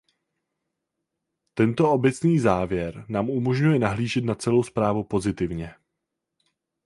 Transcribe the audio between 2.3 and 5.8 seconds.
závěr nám umožňuje nahlížet na celou zprávu pozitivně.